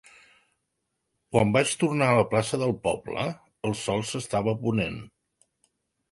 [1.33, 3.25] Quan vaig tornar a la plaça del poble,
[3.69, 4.97] el sol s'estava ponent.